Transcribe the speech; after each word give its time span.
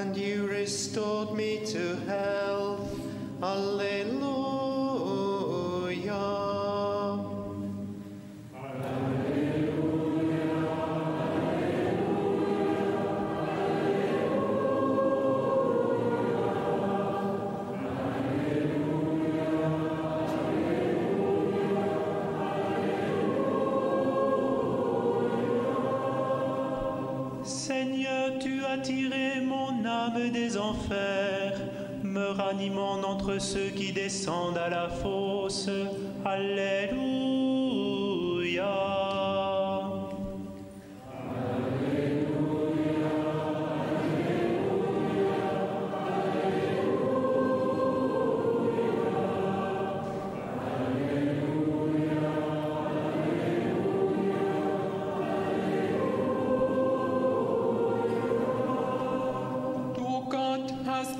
And 0.00 0.16
you 0.16 0.46
restored 0.46 1.32
me 1.32 1.58
to 1.66 1.96
health. 2.06 2.27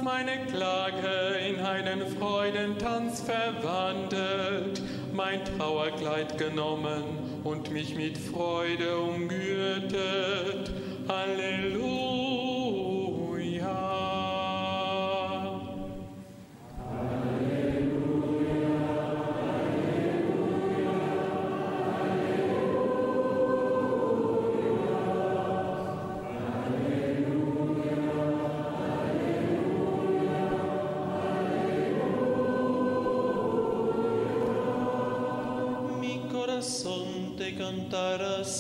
Meine 0.03 0.47
Klage 0.47 1.37
in 1.49 1.61
einen 1.61 2.07
Freudentanz 2.19 3.23
verwandelt, 3.23 4.83
mein 5.13 5.45
Trauerkleid 5.45 6.39
genommen 6.39 7.05
und 7.45 7.71
mich 7.71 7.95
mit 7.95 8.19
Freude 8.19 8.99
umgürtet. 8.99 10.71
Halleluja. 11.09 12.28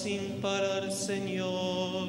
Sin 0.09 0.41
parar, 0.41 0.91
Señor. 0.91 2.07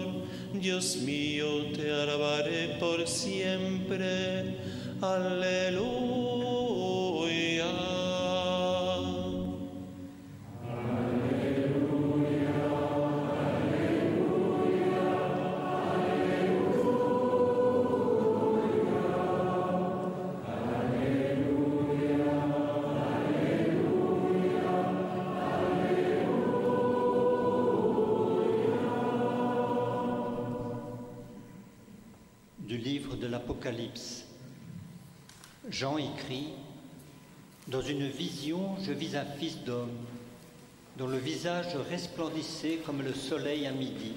Dios 0.54 0.96
mío, 0.98 1.48
te 1.76 1.92
alabaré 1.92 2.78
por 2.80 3.06
siempre. 3.06 4.56
Aleluya. 5.02 6.09
Livre 32.80 33.16
de 33.16 33.28
l'Apocalypse. 33.28 34.26
Jean 35.70 35.98
écrit 35.98 36.48
Dans 37.68 37.82
une 37.82 38.08
vision, 38.08 38.78
je 38.82 38.94
vis 38.94 39.16
un 39.16 39.26
fils 39.26 39.58
d'homme, 39.64 39.98
dont 40.98 41.08
le 41.08 41.18
visage 41.18 41.76
resplendissait 41.90 42.80
comme 42.86 43.02
le 43.02 43.14
soleil 43.14 43.68
à 43.68 43.72
midi. 43.72 44.14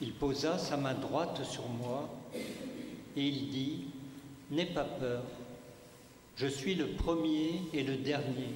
Il 0.00 0.12
posa 0.12 0.58
sa 0.58 0.76
main 0.76 0.94
droite 0.94 1.42
sur 1.44 1.66
moi 1.68 2.08
et 3.16 3.26
il 3.26 3.48
dit, 3.48 3.84
N'aie 4.50 4.66
pas 4.66 4.84
peur, 4.84 5.22
je 6.36 6.46
suis 6.46 6.74
le 6.74 6.88
premier 6.88 7.62
et 7.72 7.82
le 7.82 7.96
dernier, 7.96 8.54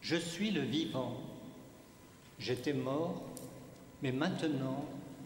je 0.00 0.16
suis 0.16 0.50
le 0.50 0.60
vivant. 0.60 1.20
J'étais 2.38 2.74
mort, 2.74 3.22
mais 4.02 4.12
maintenant 4.12 4.84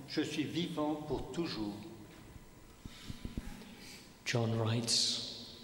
je 0.08 0.22
suis 0.22 0.44
vivant 0.44 0.94
pour 1.06 1.31
toujours. 1.32 1.75
John 4.28 4.58
writes 4.58 5.56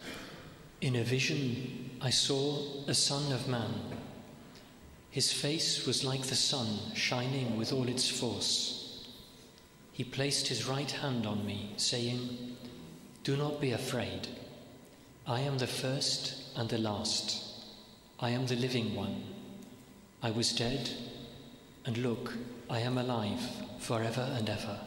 In 0.81 0.97
a 0.97 1.05
vision, 1.05 1.91
I 2.01 2.09
saw 2.09 2.63
a 2.87 2.95
Son 2.95 3.31
of 3.31 3.47
Man. 3.47 3.75
His 5.11 5.31
face 5.31 5.87
was 5.87 6.03
like 6.03 6.23
the 6.23 6.35
sun 6.35 6.79
shining 6.95 7.59
with 7.59 7.75
all 7.75 7.87
its 7.87 8.09
force. 8.09 9.07
He 9.93 10.03
placed 10.03 10.49
his 10.49 10.67
right 10.67 10.91
hand 10.91 11.27
on 11.27 11.45
me, 11.45 11.75
saying, 11.77 12.57
Do 13.23 13.37
not 13.37 13.61
be 13.61 13.73
afraid. 13.73 14.29
I 15.27 15.41
am 15.41 15.59
the 15.59 15.67
first 15.67 16.35
and 16.57 16.67
the 16.67 16.79
last. 16.79 17.45
I 18.19 18.31
am 18.31 18.47
the 18.47 18.57
living 18.57 18.95
one. 18.95 19.25
I 20.23 20.31
was 20.31 20.53
dead, 20.53 20.89
and 21.85 21.99
look, 21.99 22.33
I 22.71 22.81
am 22.81 22.97
alive 22.97 23.43
forever 23.79 24.27
and 24.39 24.49
ever. 24.49 24.81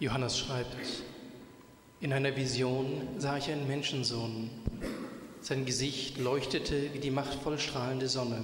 Johannes 0.00 0.42
schreibt, 0.42 1.04
in 2.00 2.12
einer 2.12 2.36
Vision 2.36 3.08
sah 3.18 3.38
ich 3.38 3.50
einen 3.50 3.66
Menschensohn. 3.66 4.50
Sein 5.40 5.64
Gesicht 5.64 6.18
leuchtete 6.18 6.92
wie 6.92 6.98
die 6.98 7.10
machtvoll 7.10 7.58
strahlende 7.58 8.08
Sonne. 8.08 8.42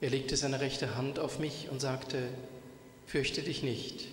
Er 0.00 0.10
legte 0.10 0.36
seine 0.36 0.60
rechte 0.60 0.96
Hand 0.96 1.18
auf 1.18 1.38
mich 1.38 1.68
und 1.70 1.80
sagte, 1.80 2.18
Fürchte 3.06 3.42
dich 3.42 3.62
nicht, 3.62 4.08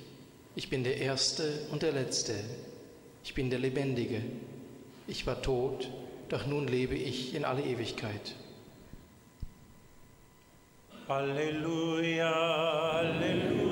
ich 0.55 0.69
bin 0.69 0.83
der 0.83 0.97
Erste 0.97 1.65
und 1.71 1.81
der 1.81 1.93
Letzte, 1.93 2.35
ich 3.23 3.33
bin 3.33 3.49
der 3.49 3.57
Lebendige. 3.57 4.21
Ich 5.07 5.25
war 5.25 5.41
tot, 5.41 5.89
doch 6.29 6.45
nun 6.45 6.67
lebe 6.67 6.95
ich 6.95 7.33
in 7.33 7.43
alle 7.43 7.63
Ewigkeit. 7.63 8.35
Halleluja, 11.07 12.91
Halleluja. 12.93 13.62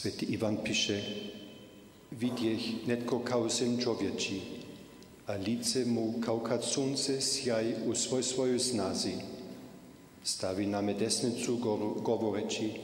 Svetý 0.00 0.32
Ivan 0.32 0.56
píše, 0.64 0.96
vidiech 2.12 2.88
netko 2.88 3.20
kausen 3.20 3.76
čovječi, 3.76 4.40
a 5.28 5.36
lice 5.36 5.84
mu 5.84 6.16
sunce 6.64 7.20
sjaj 7.20 7.84
u 7.84 7.94
svoj 7.94 8.22
svojoj 8.22 8.58
snazi. 8.58 9.12
Stavi 10.24 10.66
na 10.66 10.80
me 10.80 10.94
desnicu 10.94 11.56
govoreći, 12.00 12.80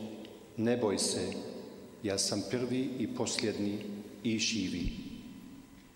ne 0.56 0.76
boj 0.76 0.98
se, 0.98 1.32
ja 2.02 2.18
sam 2.18 2.44
prvi 2.50 2.90
i 2.98 3.08
posljednji 3.08 3.78
i 4.22 4.38
živi. 4.38 4.92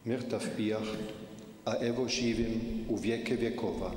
Mrtav 0.06 0.40
bijah, 0.56 0.88
a 1.64 1.76
evo 1.80 2.08
živim 2.08 2.86
u 2.88 2.96
vijeke 2.96 3.36
vjekova. 3.36 3.92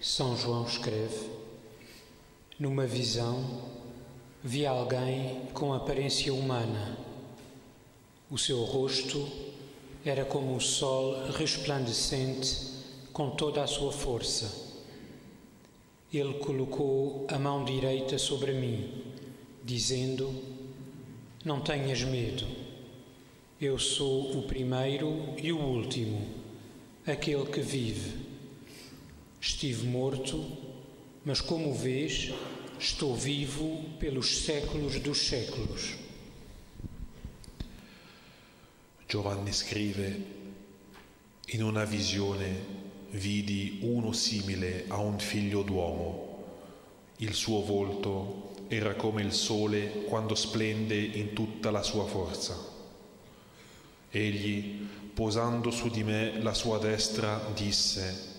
São 0.00 0.36
João 0.36 0.66
escreve: 0.68 1.18
Numa 2.58 2.86
visão, 2.86 3.42
vi 4.46 4.64
alguém 4.64 5.40
com 5.52 5.74
aparência 5.74 6.32
humana. 6.32 6.96
O 8.30 8.38
seu 8.38 8.62
rosto 8.62 9.28
era 10.04 10.24
como 10.24 10.54
o 10.54 10.60
sol 10.60 11.32
resplandecente 11.32 12.56
com 13.12 13.30
toda 13.30 13.64
a 13.64 13.66
sua 13.66 13.90
força. 13.90 14.64
Ele 16.14 16.34
colocou 16.34 17.26
a 17.28 17.36
mão 17.40 17.64
direita 17.64 18.18
sobre 18.18 18.52
mim, 18.52 19.02
dizendo: 19.64 20.32
Não 21.44 21.60
tenhas 21.60 22.02
medo. 22.02 22.46
Eu 23.60 23.80
sou 23.80 24.38
o 24.38 24.42
primeiro 24.42 25.34
e 25.42 25.50
o 25.50 25.58
último, 25.58 26.24
aquele 27.04 27.46
que 27.46 27.60
vive. 27.60 28.26
Estive 29.40 29.88
morto, 29.88 30.40
mas 31.24 31.40
como 31.40 31.74
vês, 31.74 32.32
estou 32.78 33.14
vivo 33.14 33.82
pelos 33.98 34.44
séculos 34.44 34.98
dos 35.00 35.26
séculos. 35.26 35.96
Giovanni 39.08 39.52
scrive, 39.52 40.24
in 41.46 41.62
una 41.62 41.84
visione 41.84 42.84
vidi 43.10 43.78
uno 43.82 44.12
simile 44.12 44.84
a 44.88 44.98
un 44.98 45.18
figlio 45.18 45.62
d'uomo. 45.62 46.44
Il 47.18 47.32
suo 47.34 47.62
volto 47.62 48.54
era 48.68 48.94
come 48.94 49.22
il 49.22 49.32
sole 49.32 50.02
quando 50.04 50.34
splende 50.34 50.96
in 50.96 51.32
tutta 51.32 51.70
la 51.70 51.82
sua 51.82 52.04
forza. 52.04 52.74
Egli, 54.10 54.86
posando 55.14 55.70
su 55.70 55.88
di 55.88 56.02
me 56.02 56.40
la 56.42 56.52
sua 56.52 56.78
destra, 56.78 57.40
disse, 57.54 58.34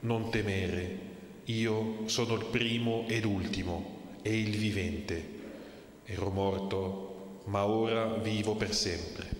non 0.00 0.30
temere, 0.30 1.09
io 1.50 2.06
sono 2.06 2.34
il 2.34 2.44
primo 2.44 3.04
ed 3.08 3.24
ultimo 3.24 3.98
e 4.22 4.38
il 4.38 4.56
vivente. 4.56 5.38
Ero 6.04 6.30
morto, 6.30 7.42
ma 7.46 7.66
ora 7.66 8.06
vivo 8.14 8.54
per 8.54 8.74
sempre. 8.74 9.38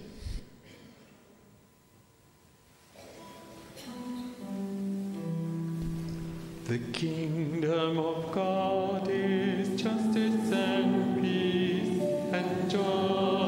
The 6.66 6.90
kingdom 6.92 7.98
of 7.98 8.30
God 8.30 9.08
is 9.08 9.70
justice 9.70 10.52
and 10.52 11.20
peace 11.20 12.00
and 12.30 12.70
joy 12.70 13.39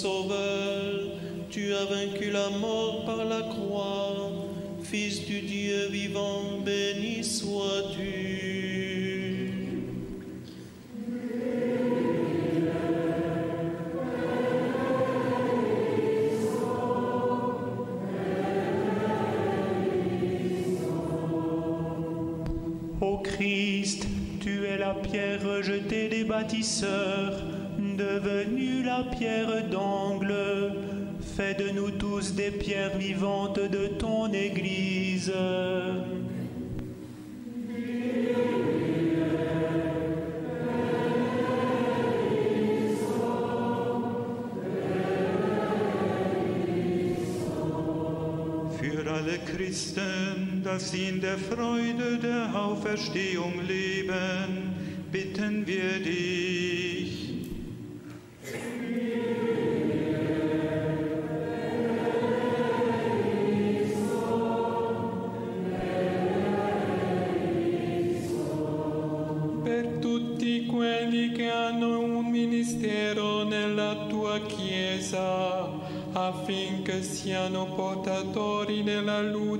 Sauveur, 0.00 1.10
tu 1.50 1.74
as 1.74 1.84
vaincu 1.84 2.30
la 2.30 2.48
mort 2.58 3.04
par 3.04 3.22
la 3.22 3.42
croix. 3.42 4.32
Fils 4.82 5.26
du 5.26 5.42
Dieu 5.42 5.88
vivant, 5.90 6.58
béni 6.64 7.22
sois-tu. 7.22 8.40
Ô 23.02 23.18
Christ, 23.18 24.06
tu 24.40 24.64
es 24.64 24.78
la 24.78 24.94
pierre 24.94 25.42
rejetée 25.42 26.08
des 26.08 26.24
bâtisseurs, 26.24 27.42
devenue 28.00 28.82
la 28.82 29.02
pierre 29.16 29.68
d'angle. 29.70 30.34
Fais 31.36 31.54
de 31.54 31.70
nous 31.70 31.90
tous 31.90 32.34
des 32.34 32.50
pierres 32.50 32.96
vivantes 32.96 33.60
de 33.60 33.86
ton 33.98 34.32
Église. 34.32 35.32
Für 48.80 49.12
alle 49.12 49.38
Christen, 49.52 50.62
dass 50.64 50.90
sie 50.90 51.08
in 51.08 51.20
der 51.20 51.36
Freude 51.36 52.18
der 52.22 52.54
Auferstehung 52.54 53.54
leben, 53.66 54.74
bitten 55.12 55.66
wir 55.66 56.00
dich. 56.02 56.79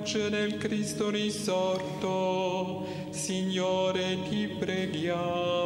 Luce 0.00 0.30
del 0.30 0.56
Cristo 0.56 1.10
risorto. 1.10 2.86
Signore, 3.10 4.16
ti 4.30 4.48
preghiamo. 4.58 5.59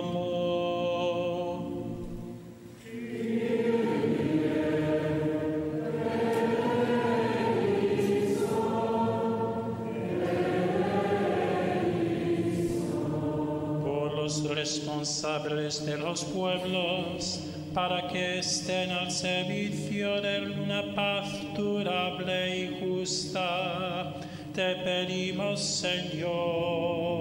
Responsables 14.74 15.86
de 15.86 15.96
los 15.96 16.24
pueblos, 16.24 17.40
para 17.72 18.08
que 18.08 18.40
estén 18.40 18.90
al 18.90 19.10
servicio 19.10 20.20
de 20.20 20.50
una 20.50 20.94
paz 20.96 21.28
durable 21.56 22.58
y 22.58 22.80
justa. 22.80 24.14
Te 24.52 24.74
pedimos, 24.76 25.60
Señor. 25.60 27.13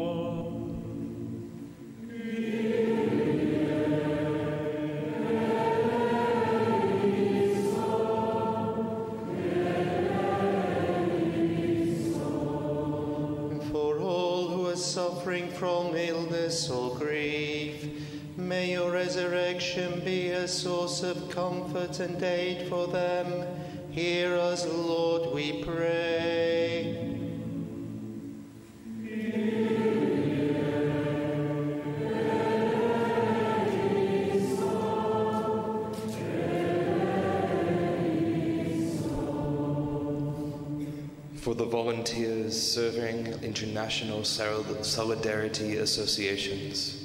Comfort 21.34 22.00
and 22.00 22.22
aid 22.22 22.70
for 22.70 22.86
them. 22.88 23.48
Hear 23.90 24.36
us, 24.36 24.68
Lord, 24.68 25.34
we 25.34 25.63
pray. 25.63 27.10
for 41.36 41.54
the 41.54 41.66
volunteers 41.66 42.60
serving 42.60 43.28
international 43.44 44.24
solidarity 44.24 45.75
associations, 45.75 47.02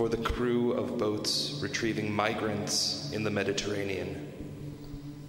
for 0.00 0.08
the 0.08 0.16
crew 0.16 0.72
of 0.72 0.96
boats 0.96 1.58
retrieving 1.60 2.10
migrants 2.10 3.10
in 3.12 3.22
the 3.22 3.30
Mediterranean, 3.30 4.32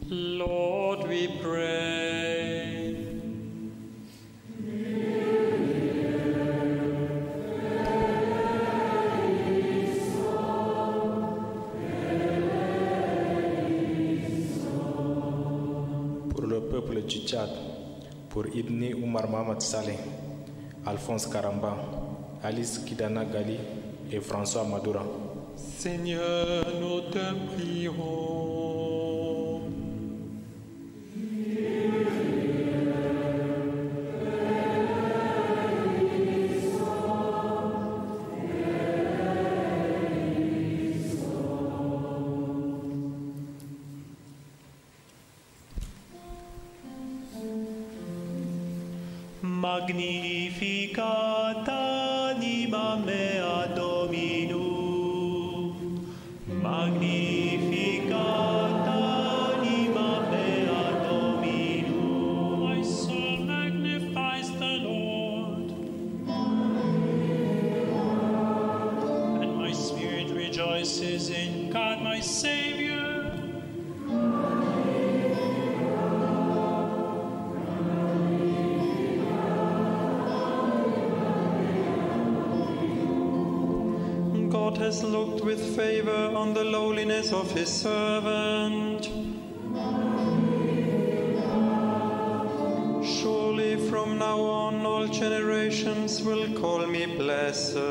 Lord, 0.08 1.10
we 1.10 1.28
pray. 1.44 2.96
pour 16.30 16.46
le 16.48 16.62
peuple 16.62 17.02
du 17.02 17.18
Tchad, 17.28 17.50
pour 18.30 18.46
Ibni 18.48 18.94
Oumar 18.94 19.28
Mohamed 19.28 19.62
Saleh, 19.62 20.00
Alphonse 20.86 21.28
Karamba, 21.28 21.76
Alice 22.42 22.78
Kidana 22.86 23.26
Gali 23.26 23.91
et 24.12 24.20
François 24.20 24.64
Madura. 24.64 25.06
Seigneur, 25.56 26.66
nous 26.80 27.02
te 27.12 27.56
prions. 27.56 28.41
Rejoices 70.82 71.30
in 71.30 71.70
God 71.70 72.02
my 72.02 72.20
Savior. 72.20 72.98
God 84.50 84.78
has 84.78 85.04
looked 85.04 85.44
with 85.44 85.62
favor 85.76 86.32
on 86.36 86.56
the 86.56 86.64
lowliness 86.64 87.32
of 87.32 87.52
his 87.52 87.70
servant. 87.70 89.06
Surely 93.06 93.78
from 93.88 94.18
now 94.18 94.40
on 94.40 94.86
all 94.86 95.08
generations 95.08 96.24
will 96.24 96.52
call 96.60 96.88
me 96.88 97.06
blessed. 97.06 97.91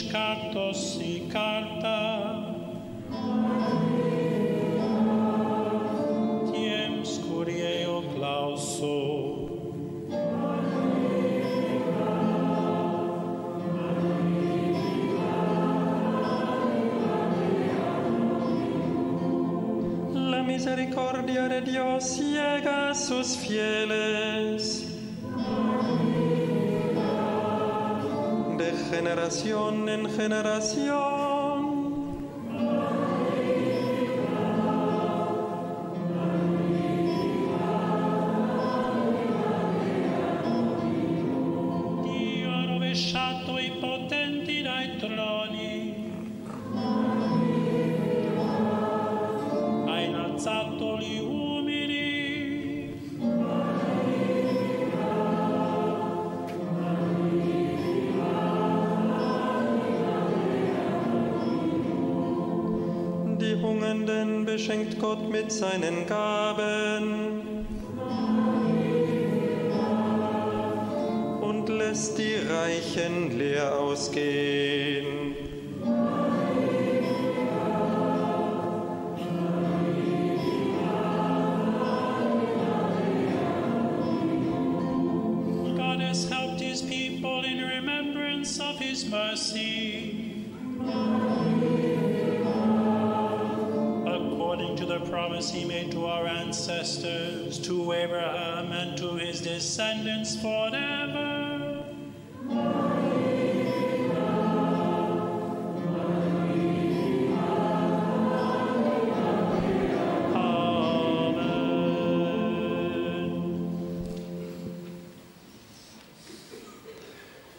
cantos. 0.00 1.01
De 28.62 28.70
generación 28.90 29.88
en 29.88 30.08
generación. 30.08 31.31
Mit 65.32 65.50
seinen 65.50 66.06
Gaben 66.06 66.81
promise 95.42 95.50
he 95.50 95.64
made 95.64 95.90
to 95.90 96.06
our 96.06 96.26
ancestors, 96.26 97.58
to 97.58 97.92
Abraham 97.92 98.72
and 98.72 98.96
to 98.98 99.16
his 99.16 99.40
descendants 99.40 100.36
forever. 100.36 101.68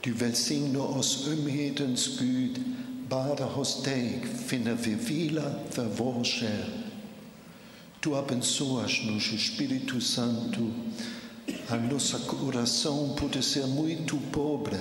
Du 0.01 0.11
välsigne 0.11 0.77
oss 0.77 1.27
ömhetens 1.27 2.19
Gud, 2.19 2.63
bara 3.09 3.45
hos 3.45 3.83
dig 3.83 4.25
finner 4.47 4.73
vi 4.73 4.95
vila 4.95 5.51
för 5.69 5.85
vår 5.85 6.23
själ. 6.23 6.92
Tu 8.03 8.13
abençoas 8.17 9.01
nos 9.05 9.31
Espírito 9.31 10.01
Santo. 10.01 10.73
A 11.69 11.77
nossa 11.77 12.19
coração 12.19 13.15
pode 13.17 13.41
ser 13.41 13.65
muito 13.65 14.17
pobre, 14.29 14.75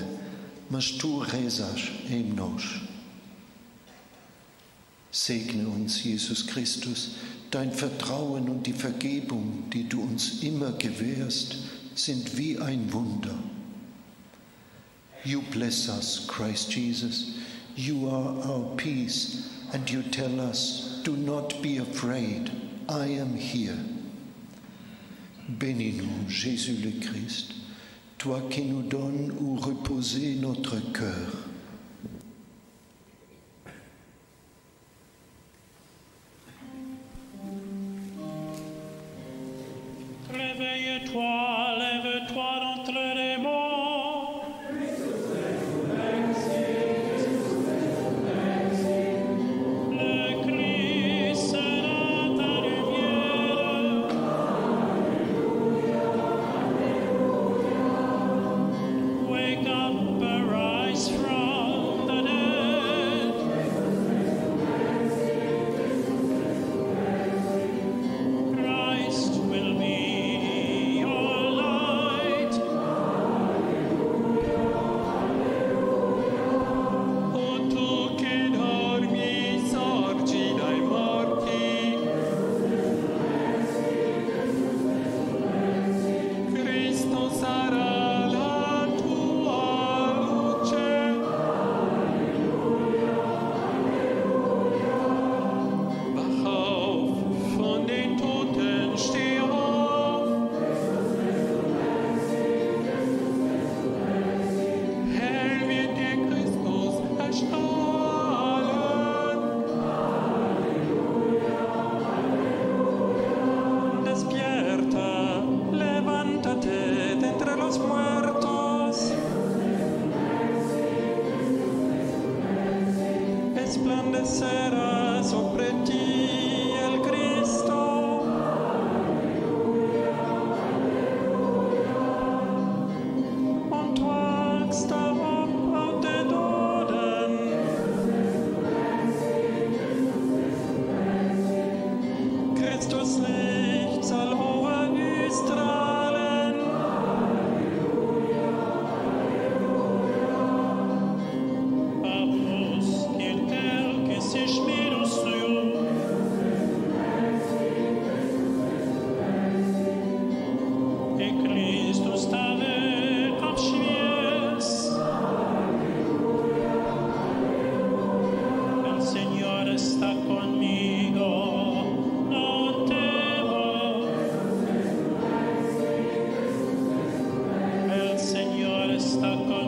mas 0.69 0.91
tu 0.91 1.21
rezas 1.21 1.83
em 2.11 2.25
nós. 2.25 2.81
Segne 5.13 5.65
uns, 5.65 5.99
Jesus 5.99 6.43
Christus, 6.43 7.11
dein 7.53 7.71
Vertrauen 7.71 8.49
und 8.49 8.67
die 8.67 8.73
Vergebung, 8.73 9.71
die 9.71 9.85
du 9.85 10.01
uns 10.01 10.43
immer 10.43 10.73
gewährst, 10.73 11.59
sind 11.95 12.37
wie 12.37 12.59
ein 12.59 12.93
Wunder. 12.93 13.39
You 15.25 15.43
bless 15.53 15.89
us, 15.89 16.27
Christ 16.27 16.73
Jesus. 16.73 17.37
You 17.77 18.09
are 18.09 18.45
our 18.49 18.77
peace, 18.77 19.49
and 19.73 19.89
you 19.89 20.03
tell 20.11 20.41
us, 20.41 21.01
Do 21.05 21.17
not 21.17 21.63
be 21.63 21.79
afraid, 21.79 22.51
I 22.88 23.07
am 23.21 23.37
here. 23.37 23.77
Bénis-nous, 25.49 26.29
Jésus 26.29 26.77
le 26.83 26.90
Christ, 27.01 27.53
toi 28.18 28.40
qui 28.51 28.62
nous 28.62 28.83
donnes 28.83 29.33
où 29.40 29.57
reposer 29.57 30.37
notre 30.37 30.79
cœur. 30.92 31.49
Réveille-toi, 40.33 41.62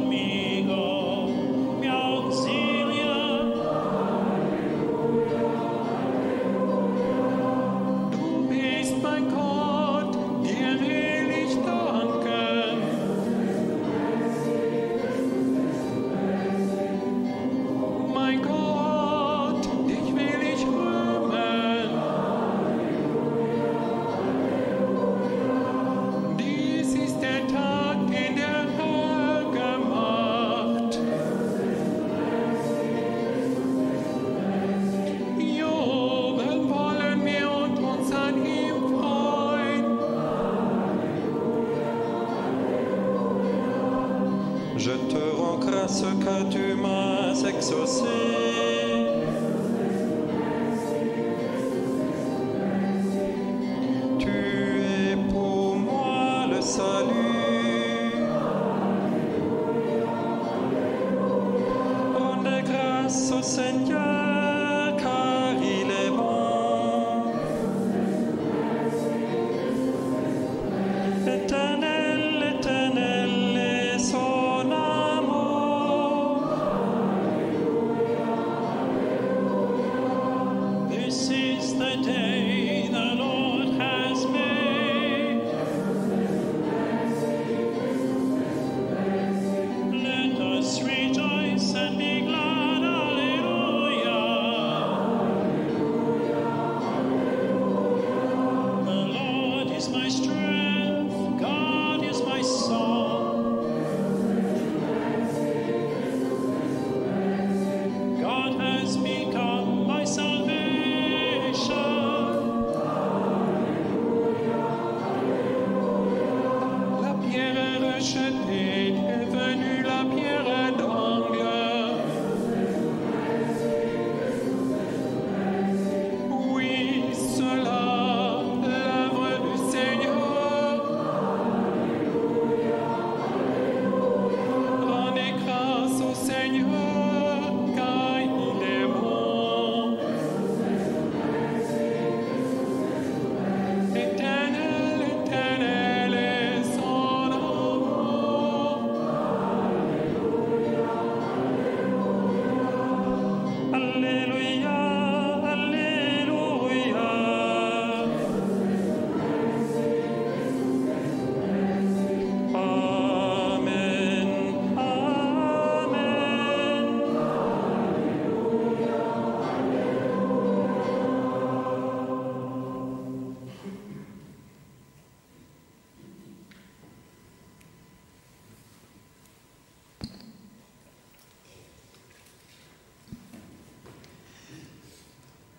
me. 0.00 0.43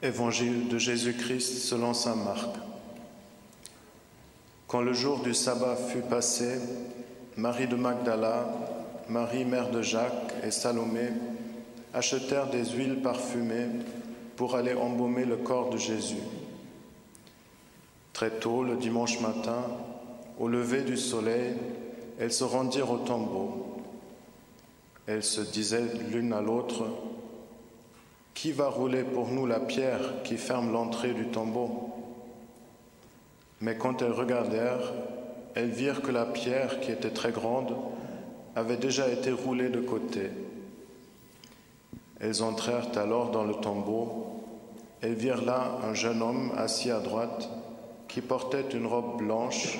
Évangile 0.06 0.68
de 0.68 0.78
Jésus-Christ 0.78 1.64
selon 1.64 1.96
saint 1.96 2.14
Marc. 2.14 2.50
Quand 4.68 4.82
le 4.82 4.94
jour 4.94 5.24
du 5.24 5.34
sabbat 5.34 5.76
fut 5.76 6.02
passé, 6.02 6.60
Marie 7.38 7.68
de 7.68 7.76
Magdala, 7.76 8.46
Marie 9.10 9.46
mère 9.46 9.72
de 9.72 9.82
Jacques 9.82 10.36
et 10.44 10.52
Salomé 10.52 11.08
achetèrent 11.92 12.52
des 12.52 12.66
huiles 12.66 13.02
parfumées 13.02 13.66
pour 14.36 14.56
aller 14.56 14.76
embaumer 14.76 15.26
le 15.26 15.38
corps 15.38 15.72
de 15.72 15.78
Jésus. 15.78 16.22
Très 18.14 18.30
tôt, 18.30 18.64
le 18.64 18.76
dimanche 18.76 19.20
matin, 19.22 19.64
au 20.38 20.48
lever 20.48 20.84
du 20.84 20.98
soleil, 20.98 21.56
elles 22.20 22.32
se 22.32 22.44
rendirent 22.44 22.92
au 22.92 23.00
tombeau. 23.00 23.80
Elles 25.08 25.24
se 25.24 25.42
disaient 25.42 25.90
l'une 26.12 26.32
à 26.32 26.42
l'autre, 26.42 26.86
Qui 28.36 28.52
va 28.52 28.68
rouler 28.68 29.04
pour 29.04 29.30
nous 29.30 29.48
la 29.48 29.62
pierre 29.62 30.22
qui 30.24 30.36
ferme 30.36 30.72
l'entrée 30.72 31.14
du 31.14 31.28
tombeau? 31.28 31.90
Mais 33.62 33.78
quand 33.78 34.02
elles 34.02 34.12
regardèrent, 34.12 34.94
elles 35.56 35.70
virent 35.70 36.02
que 36.02 36.12
la 36.12 36.26
pierre, 36.26 36.82
qui 36.82 36.92
était 36.92 37.12
très 37.12 37.32
grande, 37.32 37.76
avait 38.56 38.76
déjà 38.76 39.08
été 39.08 39.32
roulée 39.32 39.70
de 39.70 39.80
côté. 39.80 40.30
Elles 42.20 42.44
entrèrent 42.44 42.90
alors 42.98 43.32
dans 43.32 43.46
le 43.46 43.56
tombeau. 43.56 44.44
Elles 45.02 45.14
virent 45.14 45.46
là 45.46 45.80
un 45.84 45.94
jeune 45.94 46.22
homme 46.22 46.52
assis 46.58 46.92
à 46.92 47.00
droite 47.00 47.50
qui 48.10 48.20
portait 48.20 48.70
une 48.74 48.86
robe 48.86 49.18
blanche 49.18 49.80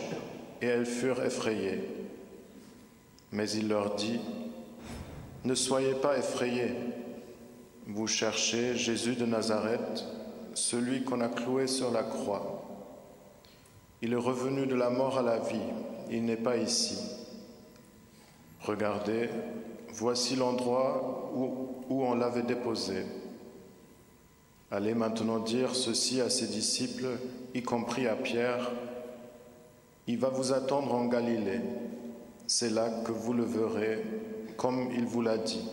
et 0.62 0.68
elles 0.68 0.86
furent 0.86 1.24
effrayées. 1.24 1.84
Mais 3.34 3.50
il 3.52 3.68
leur 3.68 3.96
dit, 3.96 4.22
Ne 5.44 5.56
soyez 5.56 5.94
pas 5.94 6.18
effrayés. 6.18 6.74
Vous 7.88 8.08
cherchez 8.08 8.76
Jésus 8.76 9.16
de 9.16 9.26
Nazareth, 9.26 10.04
celui 10.56 11.04
qu'on 11.04 11.22
a 11.22 11.30
cloué 11.30 11.68
sur 11.68 11.92
la 11.92 12.02
croix. 12.02 12.64
Il 14.02 14.14
est 14.14 14.18
revenu 14.18 14.66
de 14.66 14.74
la 14.74 14.90
mort 14.90 15.20
à 15.20 15.22
la 15.22 15.38
vie, 15.38 15.60
il 16.10 16.26
n'est 16.26 16.36
pas 16.36 16.58
ici. 16.58 16.98
Regardez, 18.62 19.30
voici 19.94 20.36
l'endroit 20.36 21.32
où, 21.36 22.04
on 22.04 22.16
l'avait 22.16 22.42
déposé. 22.42 23.06
Allez 24.72 24.96
maintenant 24.96 25.38
dire 25.38 25.76
ceci 25.76 26.22
à 26.22 26.30
ses 26.32 26.48
disciples, 26.48 27.20
y 27.54 27.62
compris 27.62 28.08
à 28.08 28.16
Pierre. 28.16 28.72
Il 30.08 30.18
va 30.18 30.30
vous 30.30 30.54
attendre 30.54 30.96
en 30.96 31.06
Galilée. 31.06 31.62
C'est 32.48 32.72
là 32.72 32.90
que 33.06 33.12
vous 33.12 33.34
le 33.34 33.44
verrez, 33.44 34.04
comme 34.58 34.90
il 34.92 35.06
vous 35.06 35.22
l'a 35.22 35.38
dit. 35.38 35.70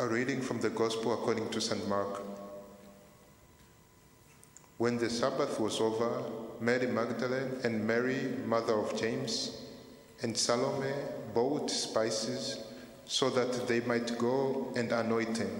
A 0.00 0.06
reading 0.06 0.40
from 0.40 0.58
the 0.62 0.70
Gospel 0.70 1.12
according 1.12 1.50
to 1.50 1.60
St. 1.60 1.86
Mark. 1.86 2.22
When 4.78 4.96
the 4.96 5.10
Sabbath 5.10 5.60
was 5.60 5.78
over, 5.78 6.22
Mary 6.58 6.86
Magdalene 6.86 7.60
and 7.64 7.86
Mary, 7.86 8.32
mother 8.46 8.72
of 8.72 8.98
James, 8.98 9.60
and 10.22 10.34
Salome 10.34 10.94
bought 11.34 11.70
spices 11.70 12.64
so 13.04 13.28
that 13.28 13.68
they 13.68 13.80
might 13.80 14.16
go 14.16 14.72
and 14.74 14.90
anoint 14.90 15.36
him. 15.36 15.50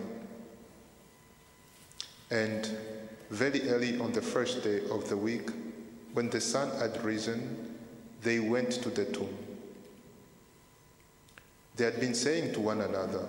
And 2.30 2.66
very 3.28 3.68
early 3.68 4.00
on 4.00 4.12
the 4.12 4.22
first 4.22 4.64
day 4.64 4.80
of 4.90 5.06
the 5.10 5.18
week, 5.18 5.50
when 6.14 6.30
the 6.30 6.40
sun 6.40 6.70
had 6.78 7.04
risen, 7.04 7.76
they 8.22 8.40
went 8.40 8.70
to 8.70 8.88
the 8.88 9.04
tomb. 9.04 9.36
They 11.76 11.84
had 11.84 12.00
been 12.00 12.14
saying 12.14 12.54
to 12.54 12.60
one 12.60 12.80
another, 12.80 13.28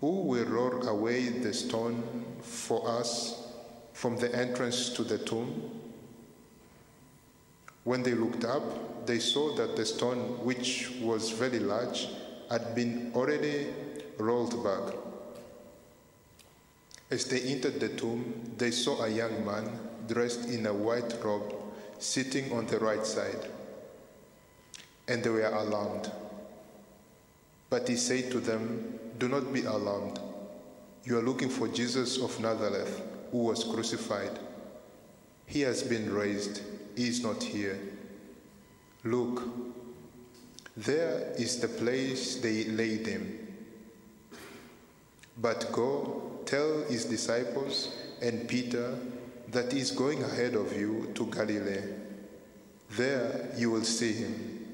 Who 0.00 0.22
will 0.22 0.44
roll 0.44 0.88
away 0.88 1.28
the 1.28 1.54
stone 1.54 2.02
for 2.42 2.88
us 2.88 3.48
from 3.94 4.18
the 4.18 4.34
entrance 4.34 4.90
to 4.90 5.02
the 5.02 5.18
tomb? 5.18 5.70
When 7.84 8.02
they 8.02 8.14
looked 8.14 8.44
up, 8.44 9.06
they 9.06 9.20
saw 9.20 9.54
that 9.54 9.76
the 9.76 9.86
stone, 9.86 10.44
which 10.44 10.90
was 11.00 11.30
very 11.30 11.60
large, 11.60 12.08
had 12.50 12.74
been 12.74 13.12
already 13.14 13.68
rolled 14.18 14.62
back. 14.62 14.94
As 17.10 17.24
they 17.26 17.40
entered 17.42 17.80
the 17.80 17.90
tomb, 17.90 18.52
they 18.58 18.72
saw 18.72 19.02
a 19.02 19.08
young 19.08 19.46
man 19.46 19.70
dressed 20.08 20.48
in 20.48 20.66
a 20.66 20.74
white 20.74 21.14
robe 21.22 21.54
sitting 21.98 22.52
on 22.52 22.66
the 22.66 22.78
right 22.78 23.06
side. 23.06 23.48
And 25.08 25.22
they 25.22 25.30
were 25.30 25.46
alarmed. 25.46 26.10
But 27.70 27.88
he 27.88 27.96
said 27.96 28.30
to 28.32 28.40
them, 28.40 28.98
Do 29.18 29.28
not 29.28 29.52
be 29.52 29.64
alarmed. 29.64 30.18
You 31.04 31.18
are 31.18 31.22
looking 31.22 31.48
for 31.48 31.68
Jesus 31.68 32.18
of 32.18 32.38
Nazareth, 32.40 33.00
who 33.30 33.38
was 33.38 33.64
crucified. 33.64 34.38
He 35.46 35.60
has 35.60 35.82
been 35.82 36.12
raised, 36.12 36.62
he 36.96 37.08
is 37.08 37.22
not 37.22 37.42
here. 37.42 37.78
Look, 39.04 39.42
there 40.76 41.32
is 41.38 41.60
the 41.60 41.68
place 41.68 42.36
they 42.36 42.64
laid 42.64 43.06
him. 43.06 43.46
But 45.38 45.70
go, 45.70 46.40
tell 46.44 46.82
his 46.84 47.04
disciples 47.04 47.96
and 48.20 48.48
Peter 48.48 48.98
that 49.52 49.72
he 49.72 49.78
is 49.78 49.90
going 49.90 50.22
ahead 50.22 50.54
of 50.54 50.76
you 50.76 51.10
to 51.14 51.26
Galilee. 51.26 51.82
There 52.90 53.48
you 53.56 53.70
will 53.70 53.84
see 53.84 54.12
him, 54.12 54.66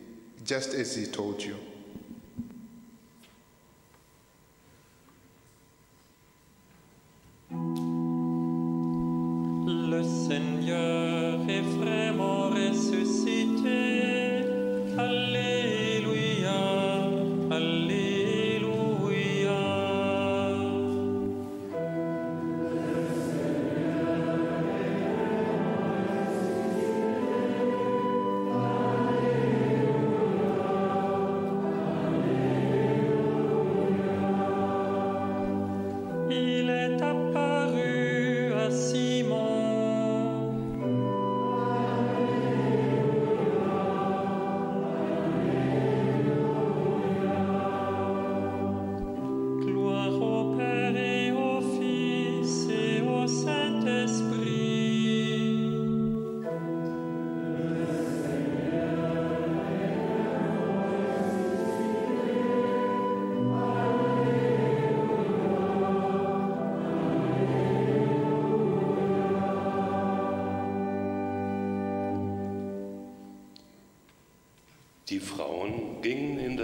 just 0.45 0.73
as 0.75 0.97
he 0.97 1.07
told 1.07 1.43
you. 1.43 1.57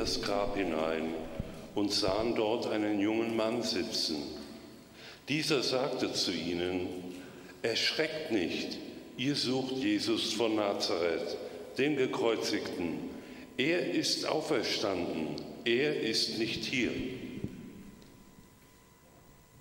Das 0.09 0.23
Grab 0.23 0.57
hinein 0.57 1.13
und 1.75 1.93
sahen 1.93 2.35
dort 2.35 2.67
einen 2.67 2.99
jungen 2.99 3.37
Mann 3.37 3.63
sitzen. 3.63 4.17
Dieser 5.29 5.63
sagte 5.63 6.13
zu 6.15 6.33
ihnen, 6.33 6.87
Erschreckt 7.61 8.33
nicht, 8.33 8.79
ihr 9.19 9.35
sucht 9.35 9.77
Jesus 9.77 10.33
von 10.33 10.55
Nazareth, 10.57 11.37
den 11.77 11.97
Gekreuzigten. 11.97 13.11
Er 13.59 13.91
ist 13.91 14.27
auferstanden, 14.27 15.37
er 15.65 16.01
ist 16.01 16.39
nicht 16.39 16.65
hier. 16.65 16.93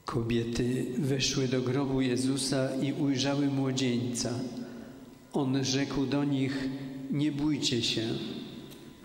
Kobiety 0.05 0.85
weszły 0.97 1.47
do 1.47 1.61
grobu 1.61 2.01
Jezusa 2.01 2.69
i 2.81 2.93
ujrzały 2.93 3.47
młodzieńca. 3.47 4.39
On 5.33 5.65
rzekł 5.65 6.05
do 6.05 6.23
nich: 6.23 6.53
Nie 7.11 7.31
bójcie 7.31 7.83
się. 7.83 8.07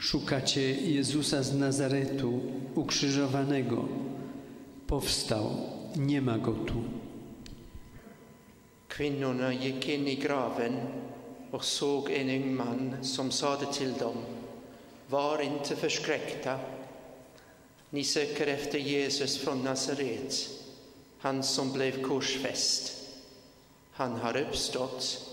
Szukacie 0.02 0.74
Jezusa 0.74 1.42
z 1.42 1.54
Nazaretu, 1.54 2.40
ukrzyżowanego. 2.74 3.88
Powstał, 4.86 5.50
nie 5.96 6.22
ma 6.22 6.38
go 6.38 6.52
tu. 6.52 6.82
Kvinnorna 8.88 9.52
gick 9.52 9.88
in 9.88 10.08
i 10.08 10.16
graven 10.16 10.76
och 11.50 11.64
såg 11.64 12.10
en 12.10 12.30
ung 12.30 12.54
man 12.54 12.96
som 13.02 13.32
sade 13.32 13.66
till 13.72 13.92
dem, 13.92 14.16
var 15.08 15.42
inte 15.42 15.76
förskräckta. 15.76 16.58
Ni 17.90 18.04
söker 18.04 18.46
efter 18.46 18.78
Jesus 18.78 19.38
från 19.38 19.62
Nasaret, 19.62 20.50
han 21.18 21.42
som 21.42 21.72
blev 21.72 22.02
korsfäst. 22.02 22.92
Han 23.92 24.12
har 24.12 24.36
uppstått, 24.36 25.30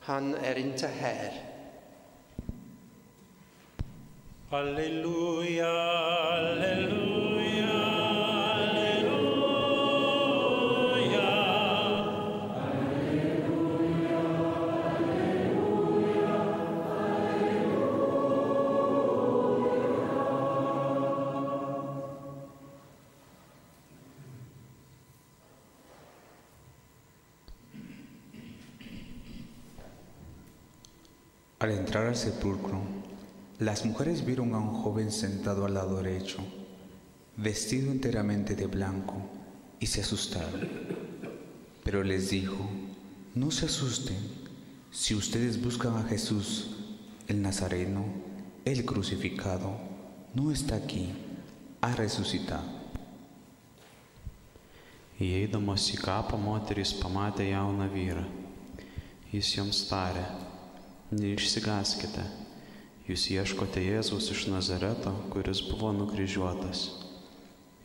han 0.00 0.34
är 0.34 0.58
inte 0.58 0.86
här. 0.86 1.45
Aleluya, 4.48 5.66
aleluya, 6.38 7.66
aleluya. 8.54 9.26
Al 31.58 31.70
entrar 31.72 32.06
al 32.06 32.14
sepulcro, 32.14 32.95
las 33.58 33.84
mujeres 33.84 34.24
vieron 34.24 34.54
a 34.54 34.58
un 34.58 34.82
joven 34.82 35.10
sentado 35.10 35.64
al 35.64 35.74
lado 35.74 36.02
derecho, 36.02 36.38
vestido 37.36 37.90
enteramente 37.90 38.54
de 38.54 38.66
blanco, 38.66 39.14
y 39.80 39.86
se 39.86 40.00
asustaron. 40.00 40.68
Pero 41.84 42.02
les 42.02 42.30
dijo, 42.30 42.68
no 43.34 43.50
se 43.50 43.66
asusten, 43.66 44.16
si 44.90 45.14
ustedes 45.14 45.62
buscan 45.62 45.96
a 45.96 46.04
Jesús, 46.04 46.76
el 47.28 47.42
Nazareno, 47.42 48.04
el 48.64 48.84
crucificado, 48.84 49.78
no 50.34 50.50
está 50.50 50.76
aquí, 50.76 51.12
ha 51.80 51.94
resucitado. 51.94 52.76
Į 55.16 55.48
kapą 55.96 56.36
moterys 56.36 56.92
pamatė 57.00 57.48
jauną 57.48 57.86
vyrą. 57.88 58.24
Jis 59.32 59.48
joms 59.56 59.78
tarė, 59.88 60.24
neišsigaskite, 61.10 62.20
jūs 63.06 63.28
ieškote 63.30 63.82
Jėzaus 63.84 64.30
iš 64.34 64.46
Nazareto, 64.50 65.12
kuris 65.30 65.62
buvo 65.68 65.92
nukryžiuotas. 65.94 66.88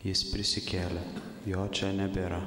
Jis 0.01 0.25
prisikėlė, 0.31 1.03
jo 1.45 1.67
čia 1.69 1.91
nebėra. 1.93 2.41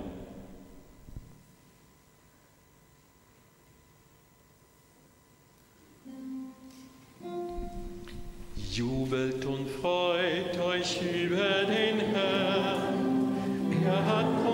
Jubelt 8.74 9.44
und 9.44 9.68
freut 9.70 10.58
euch 10.58 10.98
über 11.00 11.64
den 11.70 12.00
Herrn. 12.10 13.30
Er 13.86 14.04
hat 14.04 14.53